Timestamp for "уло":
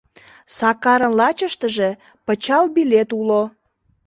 3.19-3.43